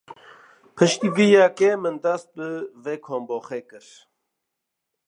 Piştî 0.75 1.09
vê 1.15 1.25
yekê 1.39 1.71
min 1.81 1.95
dest 2.03 2.29
bi 2.37 2.49
vê 2.83 2.95
kambaxê 3.05 3.59
kir!. 3.69 3.85